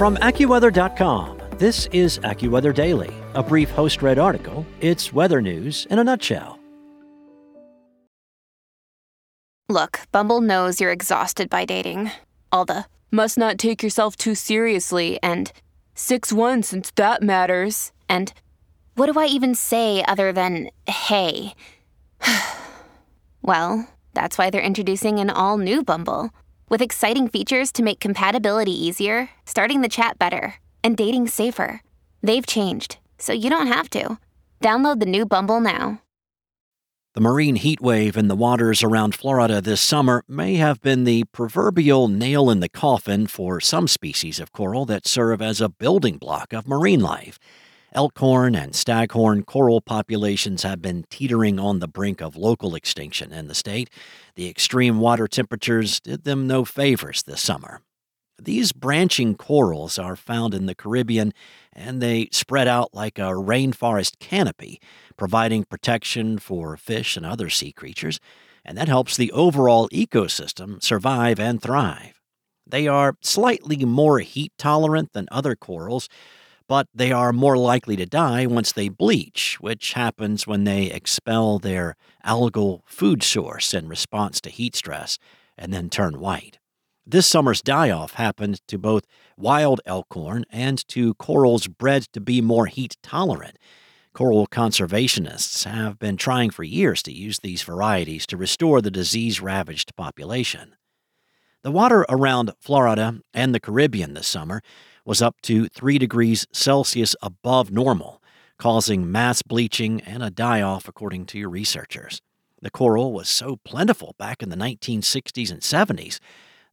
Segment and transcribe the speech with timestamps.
[0.00, 4.64] From AccuWeather.com, this is AccuWeather Daily, a brief host read article.
[4.80, 6.58] It's weather news in a nutshell.
[9.68, 12.12] Look, Bumble knows you're exhausted by dating.
[12.50, 15.52] All the must not take yourself too seriously and
[15.94, 17.92] 6 1 since that matters.
[18.08, 18.32] And
[18.94, 21.52] what do I even say other than hey?
[23.42, 26.30] well, that's why they're introducing an all new Bumble
[26.70, 31.82] with exciting features to make compatibility easier, starting the chat better, and dating safer.
[32.22, 34.18] They've changed, so you don't have to.
[34.62, 36.00] Download the new Bumble now.
[37.12, 41.24] The marine heat wave in the waters around Florida this summer may have been the
[41.32, 46.18] proverbial nail in the coffin for some species of coral that serve as a building
[46.18, 47.36] block of marine life.
[47.92, 53.48] Elkhorn and staghorn coral populations have been teetering on the brink of local extinction in
[53.48, 53.90] the state.
[54.36, 57.82] The extreme water temperatures did them no favors this summer.
[58.40, 61.32] These branching corals are found in the Caribbean
[61.72, 64.80] and they spread out like a rainforest canopy,
[65.16, 68.20] providing protection for fish and other sea creatures,
[68.64, 72.20] and that helps the overall ecosystem survive and thrive.
[72.66, 76.08] They are slightly more heat tolerant than other corals,
[76.70, 81.58] but they are more likely to die once they bleach, which happens when they expel
[81.58, 85.18] their algal food source in response to heat stress
[85.58, 86.60] and then turn white.
[87.04, 89.02] This summer's die off happened to both
[89.36, 93.58] wild elkhorn and to corals bred to be more heat tolerant.
[94.12, 99.40] Coral conservationists have been trying for years to use these varieties to restore the disease
[99.40, 100.76] ravaged population.
[101.64, 104.62] The water around Florida and the Caribbean this summer
[105.04, 108.22] was up to 3 degrees Celsius above normal,
[108.58, 112.20] causing mass bleaching and a die off, according to researchers.
[112.62, 116.18] The coral was so plentiful back in the 1960s and 70s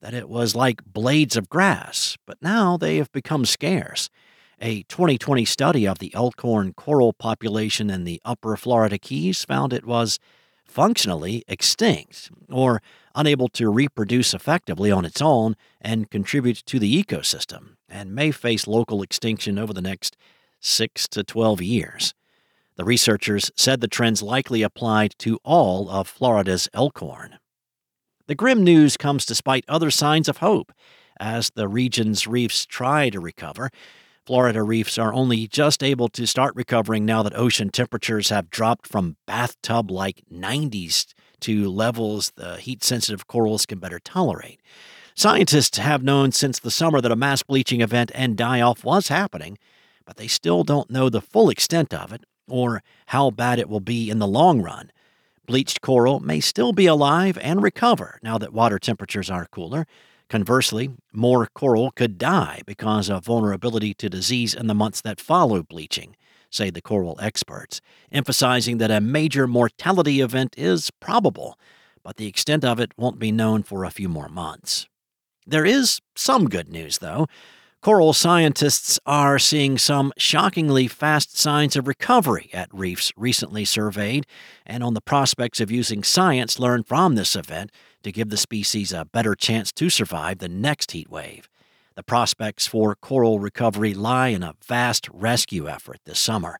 [0.00, 4.10] that it was like blades of grass, but now they have become scarce.
[4.60, 9.86] A 2020 study of the Elkhorn coral population in the upper Florida Keys found it
[9.86, 10.18] was
[10.66, 12.82] functionally extinct or
[13.14, 18.66] unable to reproduce effectively on its own and contribute to the ecosystem, and may face
[18.66, 20.16] local extinction over the next
[20.60, 22.14] 6 to 12 years.
[22.76, 27.38] The researchers said the trends likely applied to all of Florida's elkhorn.
[28.26, 30.72] The grim news comes despite other signs of hope
[31.18, 33.70] as the region's reefs try to recover.
[34.26, 38.84] Florida reefs are only just able to start recovering now that ocean temperatures have dropped
[38.84, 44.60] from bathtub like 90s to levels the heat sensitive corals can better tolerate.
[45.14, 49.06] Scientists have known since the summer that a mass bleaching event and die off was
[49.06, 49.58] happening,
[50.04, 53.78] but they still don't know the full extent of it or how bad it will
[53.78, 54.90] be in the long run.
[55.46, 59.86] Bleached coral may still be alive and recover now that water temperatures are cooler.
[60.28, 65.62] Conversely, more coral could die because of vulnerability to disease in the months that follow
[65.62, 66.16] bleaching,
[66.50, 71.56] say the coral experts, emphasizing that a major mortality event is probable,
[72.02, 74.88] but the extent of it won't be known for a few more months.
[75.46, 77.28] There is some good news, though.
[77.86, 84.26] Coral scientists are seeing some shockingly fast signs of recovery at reefs recently surveyed,
[84.66, 87.70] and on the prospects of using science learned from this event
[88.02, 91.48] to give the species a better chance to survive the next heat wave.
[91.94, 96.58] The prospects for coral recovery lie in a vast rescue effort this summer.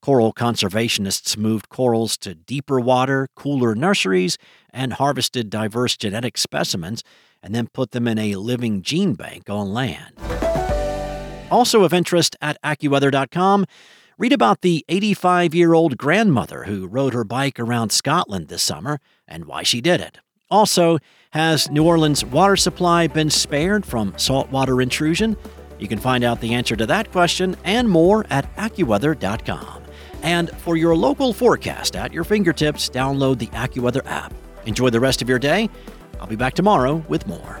[0.00, 4.38] Coral conservationists moved corals to deeper water, cooler nurseries,
[4.72, 7.02] and harvested diverse genetic specimens,
[7.42, 10.47] and then put them in a living gene bank on land.
[11.50, 13.64] Also of interest at AccuWeather.com,
[14.18, 19.00] read about the 85 year old grandmother who rode her bike around Scotland this summer
[19.26, 20.18] and why she did it.
[20.50, 20.98] Also,
[21.30, 25.36] has New Orleans' water supply been spared from saltwater intrusion?
[25.78, 29.82] You can find out the answer to that question and more at AccuWeather.com.
[30.22, 34.34] And for your local forecast at your fingertips, download the AccuWeather app.
[34.66, 35.70] Enjoy the rest of your day.
[36.20, 37.60] I'll be back tomorrow with more.